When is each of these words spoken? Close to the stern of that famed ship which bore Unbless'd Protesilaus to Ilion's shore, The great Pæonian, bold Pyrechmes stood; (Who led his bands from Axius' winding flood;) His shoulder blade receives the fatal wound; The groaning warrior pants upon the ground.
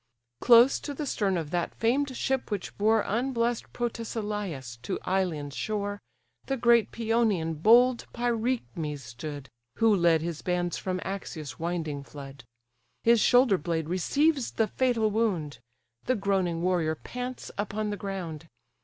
Close 0.39 0.79
to 0.79 0.95
the 0.95 1.05
stern 1.05 1.37
of 1.37 1.51
that 1.51 1.75
famed 1.75 2.17
ship 2.17 2.49
which 2.49 2.75
bore 2.75 3.01
Unbless'd 3.05 3.71
Protesilaus 3.71 4.77
to 4.81 4.97
Ilion's 5.05 5.55
shore, 5.55 5.99
The 6.47 6.57
great 6.57 6.91
Pæonian, 6.91 7.61
bold 7.61 8.07
Pyrechmes 8.11 9.01
stood; 9.03 9.47
(Who 9.75 9.95
led 9.95 10.23
his 10.23 10.41
bands 10.41 10.75
from 10.75 11.01
Axius' 11.05 11.59
winding 11.59 12.03
flood;) 12.03 12.43
His 13.03 13.19
shoulder 13.21 13.59
blade 13.59 13.87
receives 13.89 14.49
the 14.53 14.65
fatal 14.69 15.11
wound; 15.11 15.59
The 16.05 16.15
groaning 16.15 16.63
warrior 16.63 16.95
pants 16.95 17.51
upon 17.55 17.91
the 17.91 17.95
ground. 17.97 18.47